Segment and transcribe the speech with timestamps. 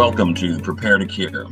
[0.00, 1.44] Welcome to Prepare to Care,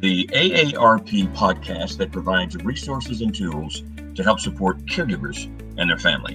[0.00, 3.84] the AARP podcast that provides resources and tools
[4.16, 5.44] to help support caregivers
[5.78, 6.34] and their family.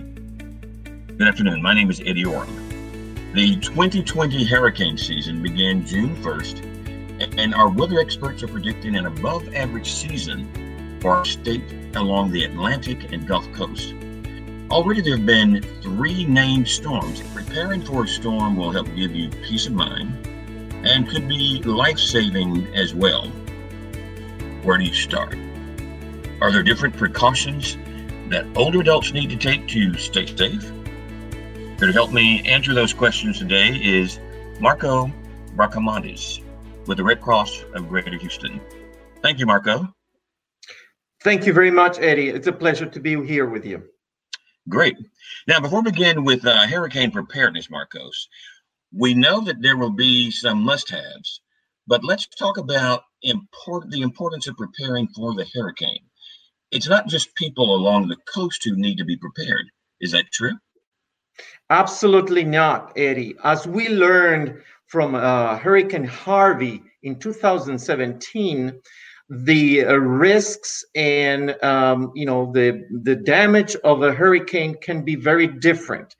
[1.17, 1.61] Good afternoon.
[1.61, 3.33] My name is Eddie Orem.
[3.33, 9.53] The 2020 hurricane season began June 1st, and our weather experts are predicting an above
[9.53, 11.65] average season for our state
[11.97, 13.93] along the Atlantic and Gulf Coast.
[14.71, 17.21] Already there have been three named storms.
[17.33, 20.26] Preparing for a storm will help give you peace of mind
[20.87, 23.27] and could be life saving as well.
[24.63, 25.35] Where do you start?
[26.41, 27.77] Are there different precautions
[28.29, 30.63] that older adults need to take to stay safe?
[31.77, 34.19] Here to help me answer those questions today is
[34.61, 35.11] Marco
[35.55, 36.41] Bracamontes
[36.87, 38.61] with the Red Cross of Greater Houston.
[39.21, 39.93] Thank you, Marco.
[41.21, 42.29] Thank you very much, Eddie.
[42.29, 43.83] It's a pleasure to be here with you.
[44.69, 44.95] Great.
[45.47, 48.27] Now, before we begin with uh, hurricane preparedness, Marcos,
[48.97, 51.41] we know that there will be some must-haves,
[51.85, 56.03] but let's talk about important the importance of preparing for the hurricane.
[56.71, 59.65] It's not just people along the coast who need to be prepared.
[60.01, 60.53] Is that true?
[61.69, 63.35] Absolutely not, Eddie.
[63.43, 68.81] As we learned from uh, Hurricane Harvey in 2017,
[69.29, 75.15] the uh, risks and um, you know the the damage of a hurricane can be
[75.15, 76.15] very different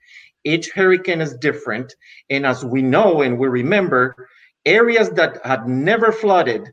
[0.48, 1.94] each hurricane is different.
[2.30, 4.28] And as we know and we remember,
[4.64, 6.72] areas that had never flooded,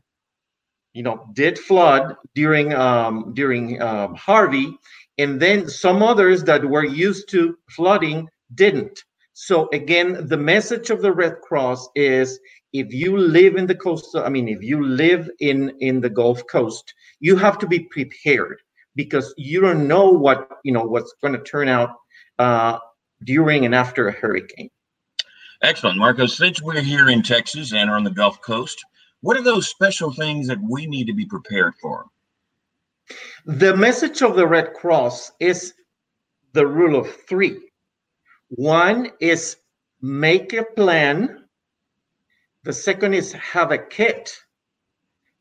[0.92, 4.76] you know, did flood during um, during um, Harvey,
[5.18, 9.04] and then some others that were used to flooding didn't.
[9.34, 12.40] So again, the message of the Red Cross is
[12.72, 16.42] if you live in the coastal, I mean, if you live in in the Gulf
[16.50, 18.58] Coast, you have to be prepared
[18.94, 21.90] because you don't know what you know what's going to turn out
[22.38, 22.78] uh,
[23.24, 24.70] during and after a hurricane.
[25.62, 26.36] Excellent, Marcos.
[26.36, 28.84] Since we're here in Texas and are on the Gulf Coast,
[29.20, 32.06] what are those special things that we need to be prepared for?
[33.46, 35.74] The message of the Red Cross is
[36.52, 37.70] the rule of three.
[38.48, 39.56] One is
[40.02, 41.44] make a plan.
[42.64, 44.36] The second is have a kit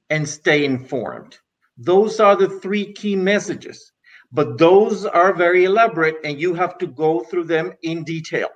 [0.09, 1.39] and stay informed.
[1.77, 3.91] Those are the three key messages
[4.35, 8.49] but those are very elaborate and you have to go through them in detail.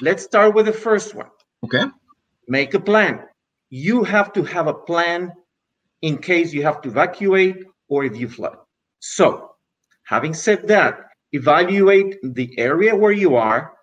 [0.00, 1.30] Let's start with the first one.
[1.64, 1.84] Okay.
[2.48, 3.22] Make a plan.
[3.70, 5.32] You have to have a plan
[6.02, 8.56] in case you have to evacuate or if you flood.
[8.98, 9.52] So,
[10.04, 10.98] having said that,
[11.32, 13.74] evaluate the area where you are,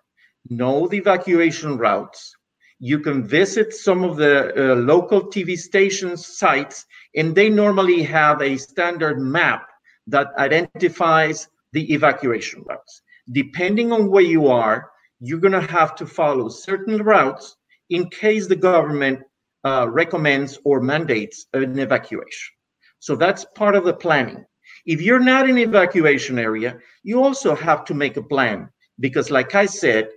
[0.50, 2.34] know the evacuation routes.
[2.80, 6.84] You can visit some of the uh, local TV stations sites,
[7.16, 9.66] and they normally have a standard map
[10.06, 13.02] that identifies the evacuation routes.
[13.32, 17.56] Depending on where you are, you're going to have to follow certain routes
[17.90, 19.20] in case the government
[19.64, 22.52] uh, recommends or mandates an evacuation.
[22.98, 24.44] So that's part of the planning.
[24.86, 28.68] If you're not in evacuation area, you also have to make a plan
[29.00, 30.08] because, like I said,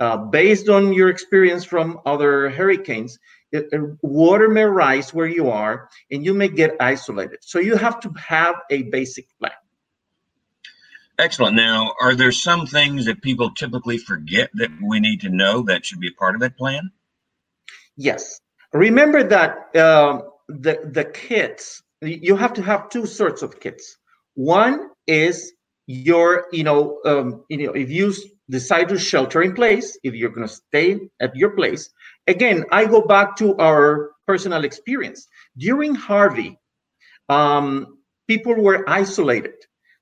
[0.00, 3.18] uh, based on your experience from other hurricanes,
[4.02, 7.38] water may rise where you are and you may get isolated.
[7.42, 9.52] So you have to have a basic plan.
[11.18, 11.54] Excellent.
[11.54, 15.86] Now, are there some things that people typically forget that we need to know that
[15.86, 16.90] should be a part of that plan?
[17.96, 18.40] Yes.
[18.72, 23.96] Remember that uh, the the kits you have to have two sorts of kits.
[24.34, 25.52] One is
[25.86, 28.12] your you know um, you know if you
[28.50, 31.90] decide to shelter in place, if you're going to stay at your place,
[32.26, 35.26] again, I go back to our personal experience.
[35.56, 36.58] During Harvey,
[37.28, 39.54] um, people were isolated.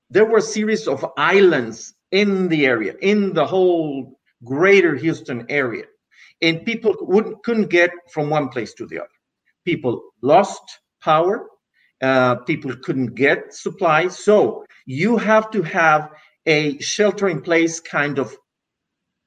[0.09, 5.85] There were a series of islands in the area, in the whole greater Houston area.
[6.41, 9.07] And people wouldn't, couldn't get from one place to the other.
[9.65, 10.61] People lost
[11.01, 11.47] power.
[12.03, 14.19] Uh, people couldn't get supplies.
[14.19, 16.11] So you have to have
[16.45, 18.35] a shelter in place kind of,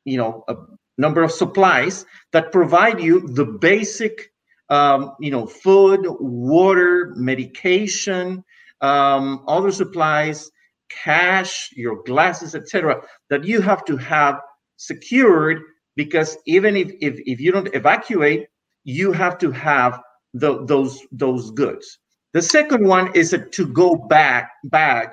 [0.05, 0.57] you know, a
[0.99, 4.31] number of supplies that provide you the basic,
[4.69, 8.45] um, you know, food, water, medication,
[8.83, 10.51] um, other supplies,
[10.91, 14.39] cash, your glasses, etc., that you have to have
[14.77, 15.63] secured
[15.97, 18.49] because even if, if, if you don't evacuate,
[18.85, 20.01] you have to have
[20.35, 21.99] the, those those goods.
[22.37, 25.09] The second one is a to go back bag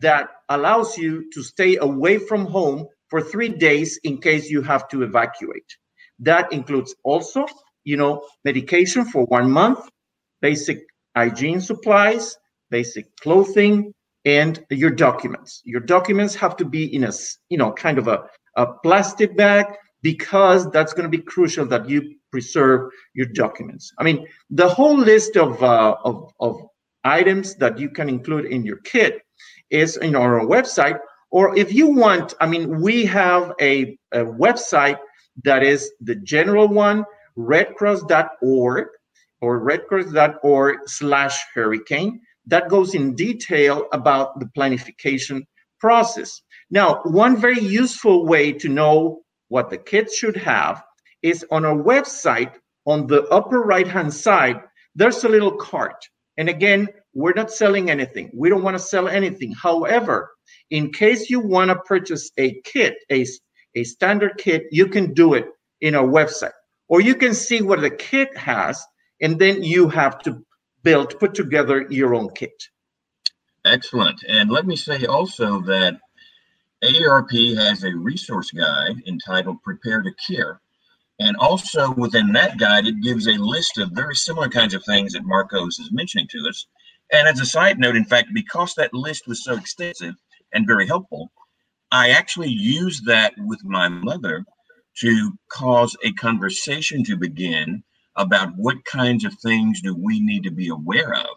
[0.00, 4.88] that allows you to stay away from home for three days in case you have
[4.88, 5.70] to evacuate.
[6.18, 7.46] That includes also,
[7.84, 9.88] you know, medication for one month,
[10.42, 10.80] basic
[11.14, 12.36] hygiene supplies,
[12.70, 13.94] basic clothing,
[14.24, 15.62] and your documents.
[15.64, 17.12] Your documents have to be in a,
[17.50, 18.24] you know, kind of a,
[18.56, 19.66] a plastic bag
[20.02, 23.92] because that's going to be crucial that you preserve your documents.
[24.00, 26.60] I mean, the whole list of, uh, of, of
[27.04, 29.22] items that you can include in your kit
[29.70, 30.98] is in our website.
[31.30, 34.98] Or if you want, I mean, we have a, a website
[35.44, 37.04] that is the general one,
[37.38, 38.86] redcross.org
[39.40, 42.20] or redcross.org slash hurricane.
[42.46, 45.42] That goes in detail about the planification
[45.78, 46.42] process.
[46.70, 50.83] Now, one very useful way to know what the kids should have
[51.24, 52.52] is on our website
[52.84, 54.60] on the upper right hand side,
[54.94, 56.06] there's a little cart.
[56.36, 58.30] And again, we're not selling anything.
[58.34, 59.52] We don't want to sell anything.
[59.52, 60.30] However,
[60.70, 63.24] in case you want to purchase a kit, a,
[63.74, 65.46] a standard kit, you can do it
[65.80, 66.52] in our website.
[66.88, 68.84] Or you can see what the kit has,
[69.22, 70.44] and then you have to
[70.82, 72.68] build, put together your own kit.
[73.64, 74.22] Excellent.
[74.28, 75.98] And let me say also that
[76.82, 80.60] AARP has a resource guide entitled Prepare to Care.
[81.20, 85.12] And also within that guide, it gives a list of very similar kinds of things
[85.12, 86.66] that Marcos is mentioning to us.
[87.12, 90.14] And as a side note, in fact, because that list was so extensive
[90.52, 91.30] and very helpful,
[91.92, 94.44] I actually used that with my mother
[94.98, 97.84] to cause a conversation to begin
[98.16, 101.36] about what kinds of things do we need to be aware of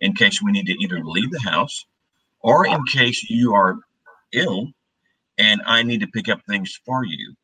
[0.00, 1.84] in case we need to either leave the house
[2.40, 3.78] or in case you are
[4.32, 4.68] ill
[5.38, 7.34] and I need to pick up things for you.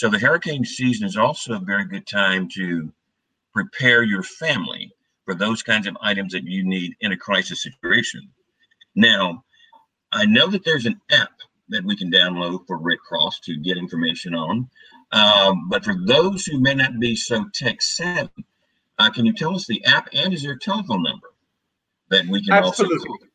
[0.00, 2.90] So the hurricane season is also a very good time to
[3.52, 4.90] prepare your family
[5.26, 8.22] for those kinds of items that you need in a crisis situation.
[8.94, 9.44] Now,
[10.10, 11.32] I know that there's an app
[11.68, 14.70] that we can download for Red Cross to get information on.
[15.12, 18.46] Um, but for those who may not be so tech savvy,
[18.98, 21.28] uh, can you tell us the app and is there a telephone number
[22.08, 23.06] that we can Absolutely.
[23.06, 23.26] also?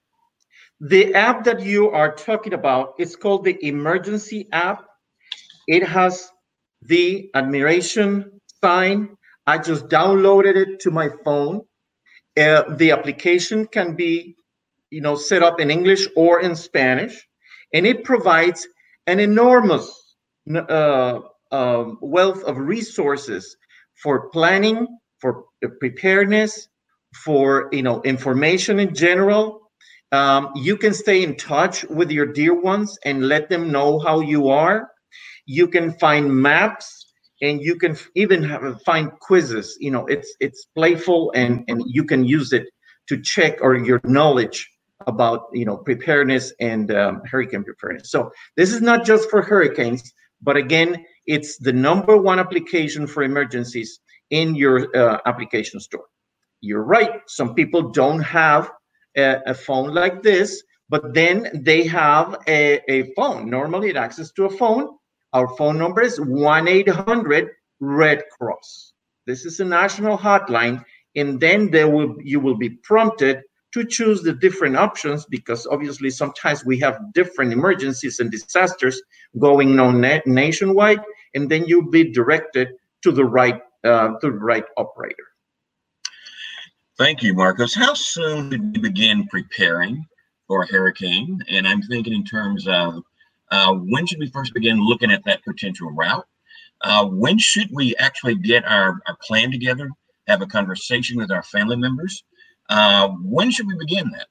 [0.82, 4.88] The app that you are talking about is called the Emergency app.
[5.68, 6.32] It has
[6.88, 9.16] the admiration sign.
[9.48, 11.62] I just downloaded it to my phone.
[12.38, 14.36] Uh, the application can be,
[14.90, 17.28] you know, set up in English or in Spanish,
[17.74, 18.68] and it provides
[19.08, 20.16] an enormous
[20.54, 21.20] uh,
[21.52, 23.56] uh, wealth of resources
[24.02, 24.88] for planning,
[25.20, 25.46] for
[25.80, 26.68] preparedness,
[27.24, 29.66] for you know information in general,
[30.12, 34.20] um, you can stay in touch with your dear ones and let them know how
[34.20, 34.90] you are.
[35.46, 39.78] You can find maps and you can even have, find quizzes.
[39.80, 42.68] You know, it's it's playful and and you can use it
[43.08, 44.70] to check or your knowledge
[45.08, 48.12] about you know preparedness and um, hurricane preparedness.
[48.12, 53.24] So this is not just for hurricanes, but again, it's the number one application for
[53.24, 56.06] emergencies in your uh, application store.
[56.62, 57.22] You're right.
[57.28, 58.72] Some people don't have
[59.16, 63.50] a, a phone like this, but then they have a, a phone.
[63.50, 64.90] Normally, it access to a phone.
[65.36, 67.50] Our phone number is 1 800
[67.82, 68.94] Red Cross.
[69.28, 70.82] This is a national hotline,
[71.18, 73.42] and then there will you will be prompted
[73.74, 79.02] to choose the different options because obviously sometimes we have different emergencies and disasters
[79.38, 81.02] going on na- nationwide,
[81.34, 82.70] and then you'll be directed
[83.02, 85.28] to the right uh, to the right operator.
[86.98, 87.76] Thank you, Marcos.
[87.76, 90.06] How soon did you begin preparing
[90.48, 91.44] for a hurricane?
[91.50, 93.04] And I'm thinking in terms of
[93.52, 96.26] uh, when should we first begin looking at that potential route?
[96.82, 99.90] Uh, when should we actually get our, our plan together,
[100.28, 102.24] have a conversation with our family members?
[102.70, 104.28] Uh, when should we begin that?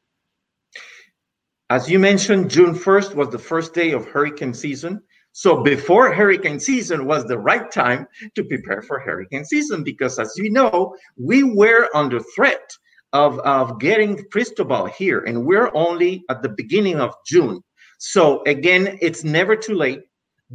[1.71, 5.01] As you mentioned, June 1st was the first day of hurricane season.
[5.33, 10.33] So before hurricane season was the right time to prepare for hurricane season because as
[10.37, 12.71] you know, we were under threat
[13.13, 17.65] of, of getting Cristobal here and we're only at the beginning of June.
[18.07, 20.03] So again, it's never too late.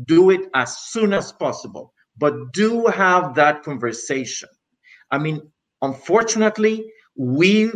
[0.05, 4.49] Do it as soon as possible, but do have that conversation.
[5.09, 5.41] I mean,
[5.81, 7.71] unfortunately, we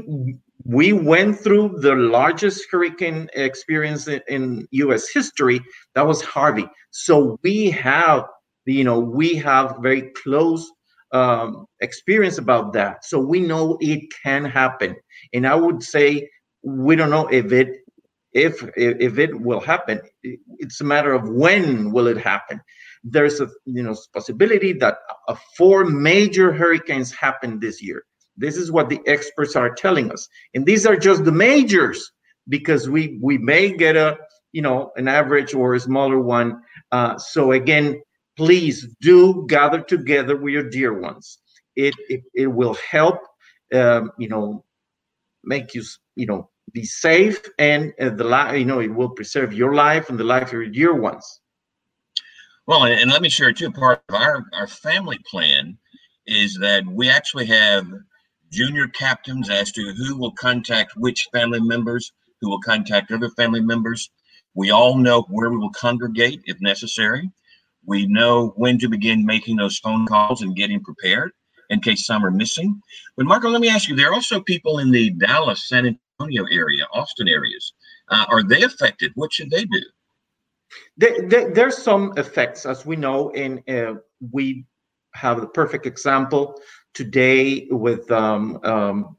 [0.63, 5.09] we went through the largest hurricane experience in, in, U.S.
[5.09, 5.59] history.
[5.95, 6.69] That was Harvey.
[6.91, 8.25] So we have,
[8.65, 10.71] you know, we have very close
[11.13, 13.03] um, experience about that.
[13.05, 14.95] So we know it can happen.
[15.33, 16.29] And I would say
[16.61, 17.82] we don't know if it
[18.33, 20.01] if if it will happen.
[20.59, 22.61] It's a matter of when will it happen.
[23.03, 24.97] There's a you know possibility that
[25.27, 28.03] uh, four major hurricanes happen this year
[28.37, 30.27] this is what the experts are telling us.
[30.53, 32.11] And these are just the majors
[32.49, 34.17] because we we may get a
[34.51, 36.61] you know an average or a smaller one.
[36.91, 38.01] Uh, so again,
[38.35, 41.39] please do gather together with your dear ones.
[41.75, 43.19] It it, it will help
[43.73, 44.65] um, you know
[45.43, 45.83] make you
[46.15, 50.09] you know be safe and uh, the life you know it will preserve your life
[50.09, 51.41] and the life of your dear ones.
[52.65, 53.71] Well, and, let me share too.
[53.71, 55.77] Part of our our family plan
[56.25, 57.85] is that we actually have
[58.51, 62.11] junior captains as to who will contact which family members,
[62.41, 64.09] who will contact other family members.
[64.55, 67.29] We all know where we will congregate if necessary.
[67.85, 71.31] We know when to begin making those phone calls and getting prepared
[71.69, 72.81] in case some are missing.
[73.17, 76.45] But Marco, let me ask you, there are also people in the Dallas, San Antonio
[76.51, 77.73] area, Austin areas.
[78.09, 79.11] Uh, are they affected?
[79.15, 79.81] What should they do?
[80.97, 83.95] There, there, there's some effects, as we know, and uh,
[84.31, 84.65] we
[85.13, 86.59] have the perfect example
[86.93, 89.15] today with um, um,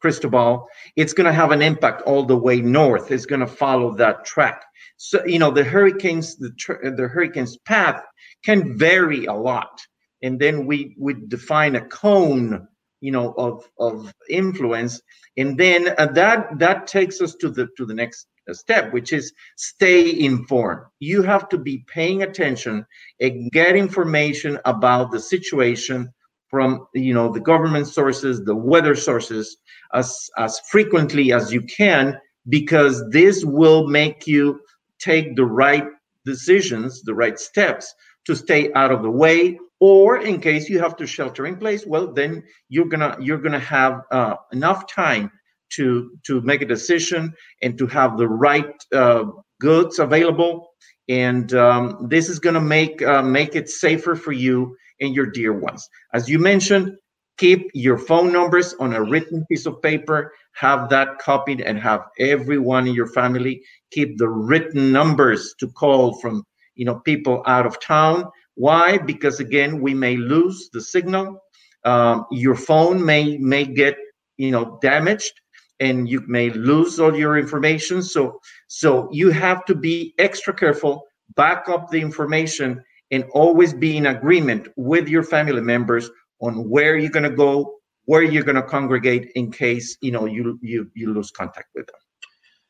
[0.00, 0.66] Cristobal.
[0.96, 3.10] It's going to have an impact all the way north.
[3.10, 4.62] It's going to follow that track.
[4.96, 6.50] So you know the hurricanes, the
[6.96, 8.02] the hurricane's path
[8.42, 9.78] can vary a lot,
[10.22, 12.66] and then we we define a cone,
[13.00, 15.00] you know, of of influence,
[15.36, 19.32] and then uh, that that takes us to the to the next step, which is
[19.56, 20.82] stay informed.
[21.00, 22.86] You have to be paying attention
[23.20, 26.12] and get information about the situation
[26.48, 29.56] from you know the government sources, the weather sources,
[29.92, 34.60] as as frequently as you can, because this will make you
[34.98, 35.84] take the right
[36.24, 37.94] decisions, the right steps
[38.26, 41.84] to stay out of the way or in case you have to shelter in place
[41.86, 45.30] well then you're gonna you're gonna have uh, enough time
[45.70, 49.24] to to make a decision and to have the right uh,
[49.60, 50.70] goods available.
[51.08, 55.52] And um, this is gonna make uh, make it safer for you and your dear
[55.52, 55.88] ones.
[56.14, 56.96] As you mentioned
[57.38, 60.32] keep your phone numbers on a written piece of paper.
[60.54, 66.18] Have that copied and have everyone in your family keep the written numbers to call
[66.18, 66.44] from
[66.76, 68.24] you know people out of town
[68.56, 68.98] why?
[68.98, 71.42] Because again we may lose the signal.
[71.84, 73.96] Um, your phone may may get
[74.38, 75.32] you know damaged
[75.78, 78.02] and you may lose all your information.
[78.02, 81.04] So so you have to be extra careful
[81.36, 86.10] back up the information and always be in agreement with your family members
[86.40, 87.74] on where you're going to go
[88.06, 91.86] where you're going to congregate in case you know you you you lose contact with
[91.86, 92.00] them.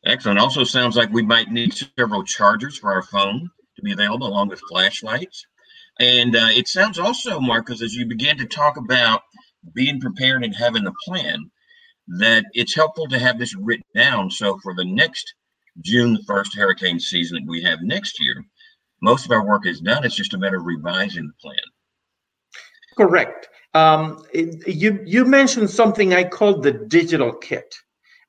[0.05, 0.39] Excellent.
[0.39, 4.49] Also sounds like we might need several chargers for our phone to be available along
[4.49, 5.47] with flashlights
[6.01, 9.23] and uh, it sounds also marcus as you begin to talk about
[9.75, 11.51] being prepared and having a plan
[12.19, 14.31] that it's helpful to have this written down.
[14.31, 15.35] So for the next
[15.83, 18.43] june 1st hurricane season that we have next year
[19.03, 20.05] most of our work is done.
[20.05, 21.57] It's just a matter of revising the plan.
[22.97, 23.49] Correct.
[23.75, 27.75] Um, you you mentioned something I call the digital kit.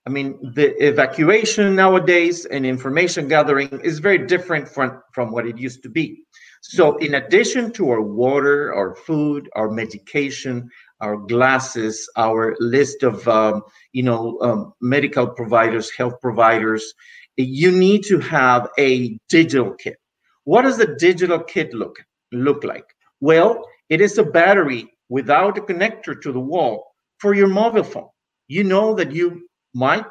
[0.08, 5.58] I mean, the evacuation nowadays and information gathering is very different from, from what it
[5.58, 6.24] used to be.
[6.62, 10.70] So, in addition to our water, our food, our medication,
[11.02, 16.94] our glasses, our list of um, you know um, medical providers, health providers,
[17.36, 19.98] you need to have a digital kit.
[20.46, 21.98] What does the digital kit look
[22.32, 22.86] look like?
[23.20, 28.08] Well, it is a battery without a connector to the wall for your mobile phone.
[28.48, 30.06] You know that you might,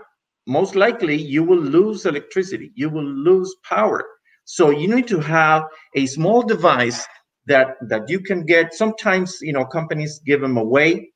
[0.47, 4.05] most likely, you will lose electricity, you will lose power.
[4.45, 5.65] So you need to have
[5.97, 7.05] a small device
[7.47, 8.75] that that you can get.
[8.75, 11.11] Sometimes you know companies give them away,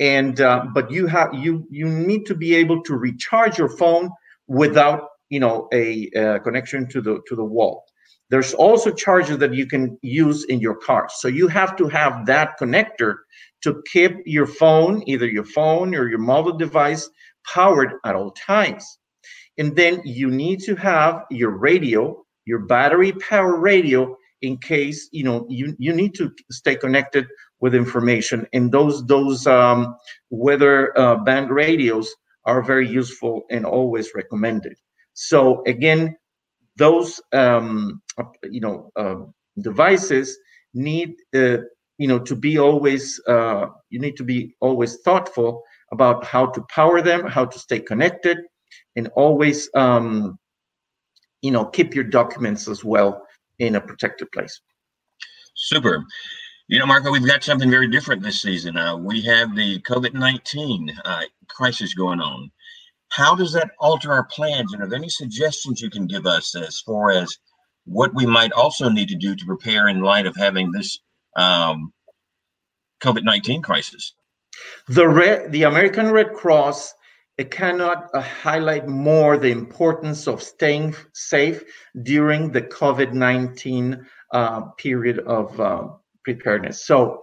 [0.00, 4.10] and uh, but you have you you need to be able to recharge your phone
[4.48, 7.84] without you know a, a connection to the to the wall.
[8.30, 11.06] There's also chargers that you can use in your car.
[11.14, 13.16] So you have to have that connector
[13.62, 17.10] to keep your phone, either your phone or your mobile device,
[17.46, 18.98] powered at all times.
[19.58, 25.24] And then you need to have your radio, your battery power radio, in case you
[25.24, 27.26] know you, you need to stay connected
[27.60, 28.46] with information.
[28.52, 29.94] And those those um,
[30.30, 32.12] weather uh, band radios
[32.44, 34.74] are very useful and always recommended.
[35.14, 36.16] So again,
[36.76, 38.02] those um,
[38.44, 39.16] you know uh,
[39.60, 40.36] devices
[40.74, 41.58] need uh,
[41.98, 46.62] you know to be always uh, you need to be always thoughtful about how to
[46.74, 48.38] power them how to stay connected
[48.96, 50.38] and always um,
[51.42, 53.26] you know keep your documents as well
[53.58, 54.60] in a protected place
[55.54, 56.02] super
[56.68, 60.90] you know marco we've got something very different this season uh, we have the covid-19
[61.04, 62.50] uh, crisis going on
[63.12, 64.72] how does that alter our plans?
[64.72, 67.36] And are there any suggestions you can give us as far as
[67.84, 70.98] what we might also need to do to prepare in light of having this
[71.36, 71.92] um,
[73.02, 74.14] COVID 19 crisis?
[74.88, 76.94] The, Red, the American Red Cross
[77.38, 81.64] it cannot uh, highlight more the importance of staying safe
[82.02, 85.88] during the COVID 19 uh, period of uh,
[86.24, 86.84] preparedness.
[86.84, 87.22] So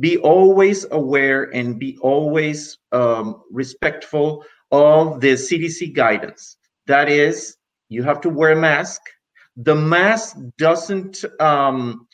[0.00, 6.56] be always aware and be always um, respectful of the CDC guidance.
[6.86, 7.56] That is,
[7.90, 9.02] you have to wear a mask.
[9.56, 12.06] The mask doesn't um,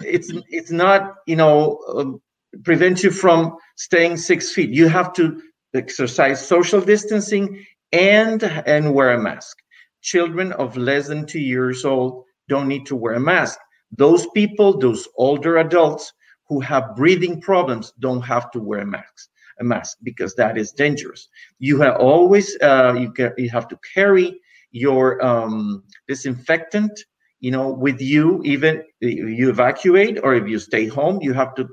[0.00, 2.20] it's it's not you know um,
[2.64, 4.70] prevent you from staying six feet.
[4.70, 5.42] You have to
[5.74, 9.56] exercise social distancing and and wear a mask.
[10.02, 13.58] Children of less than two years old don't need to wear a mask.
[13.96, 16.12] Those people, those older adults
[16.48, 19.28] who have breathing problems, don't have to wear a mask.
[19.60, 21.28] A mask because that is dangerous.
[21.58, 24.40] You have always uh, you can you have to carry
[24.70, 26.92] your um, disinfectant,
[27.40, 31.18] you know, with you even you evacuate or if you stay home.
[31.22, 31.68] You have to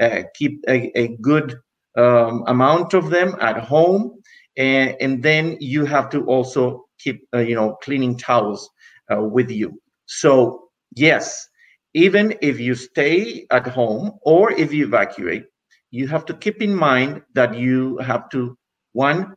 [0.00, 1.56] uh, keep a, a good
[1.96, 4.22] um, amount of them at home,
[4.56, 8.68] and, and then you have to also keep uh, you know cleaning towels
[9.12, 9.80] uh, with you.
[10.06, 11.48] So yes,
[11.94, 15.44] even if you stay at home or if you evacuate,
[15.90, 18.56] you have to keep in mind that you have to
[18.92, 19.34] one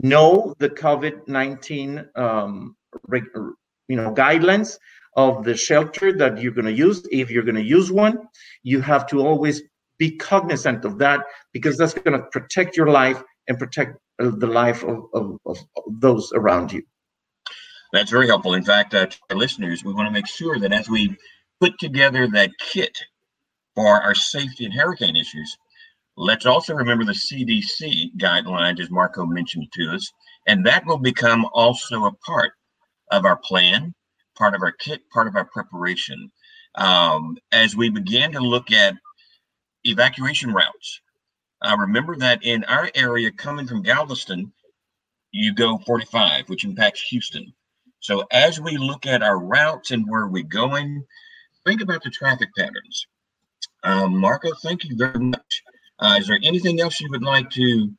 [0.00, 2.76] know the COVID-19 um,
[3.88, 4.78] you know guidelines
[5.18, 7.04] of the shelter that you're going to use.
[7.10, 8.18] If you're going to use one,
[8.62, 9.62] you have to always
[9.98, 14.46] be cognizant of that because that's going to protect your life and protect uh, the
[14.46, 15.58] life of, of, of,
[15.88, 16.84] those around you.
[17.92, 18.54] That's very helpful.
[18.54, 21.16] In fact, uh, to our listeners, we want to make sure that as we
[21.60, 22.96] put together that kit
[23.74, 25.56] for our safety and hurricane issues,
[26.16, 30.12] let's also remember the CDC guidelines, as Marco mentioned to us,
[30.46, 32.52] and that will become also a part
[33.10, 33.94] of our plan,
[34.38, 36.30] part of our kit, part of our preparation.
[36.76, 38.94] Um, as we began to look at
[39.84, 41.00] evacuation routes,
[41.62, 44.52] uh, remember that in our area coming from Galveston,
[45.32, 47.52] you go 45, which impacts Houston.
[48.00, 51.04] So as we look at our routes and where we're going,
[51.66, 53.06] think about the traffic patterns.
[53.82, 55.62] Um, Marco, thank you very much.
[55.98, 57.90] Uh, is there anything else you would like to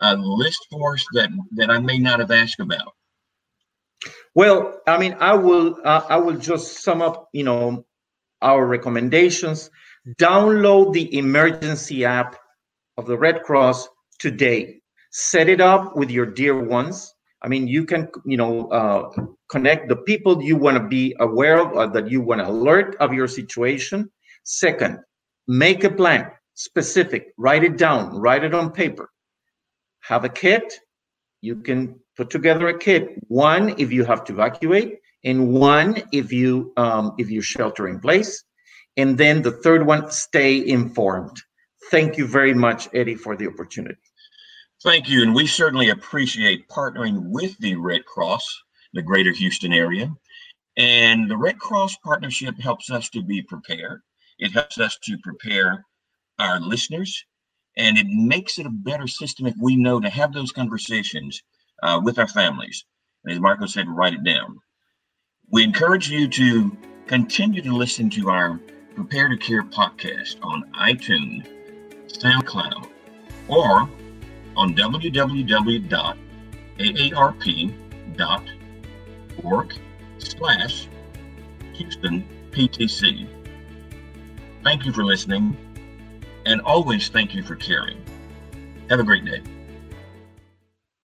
[0.00, 2.94] uh, list for us that, that I may not have asked about?
[4.34, 7.84] Well, I mean, I will uh, I will just sum up, you know,
[8.42, 9.70] our recommendations.
[10.18, 12.36] Download the emergency app
[12.96, 13.88] of the Red Cross
[14.18, 14.80] today.
[15.10, 17.14] Set it up with your dear ones.
[17.42, 19.10] I mean, you can, you know, uh,
[19.50, 22.96] connect the people you want to be aware of, uh, that you want to alert
[23.00, 24.10] of your situation.
[24.44, 24.98] Second,
[25.46, 29.10] make a plan, specific, write it down, write it on paper.
[30.00, 30.80] Have a kit.
[31.40, 33.10] You can put together a kit.
[33.28, 38.00] One, if you have to evacuate, and one, if you um, if you shelter in
[38.00, 38.44] place.
[38.96, 41.36] And then the third one, stay informed.
[41.90, 43.98] Thank you very much, Eddie, for the opportunity.
[44.82, 45.22] Thank you.
[45.22, 48.46] And we certainly appreciate partnering with the Red Cross,
[48.92, 50.14] the greater Houston area.
[50.76, 54.02] And the Red Cross partnership helps us to be prepared.
[54.38, 55.84] It helps us to prepare
[56.38, 57.24] our listeners,
[57.76, 61.42] and it makes it a better system if we know to have those conversations
[61.84, 62.84] uh, with our families.
[63.24, 64.58] And as Marco said, write it down.
[65.50, 68.58] We encourage you to continue to listen to our
[68.94, 71.46] Prepare to Care podcast on iTunes,
[72.06, 72.88] SoundCloud,
[73.48, 73.88] or
[74.56, 75.94] on www.aarp.org
[80.18, 80.88] slash
[81.74, 83.26] Houston PTC.
[84.62, 85.56] Thank you for listening,
[86.46, 88.00] and always thank you for caring.
[88.88, 89.42] Have a great day.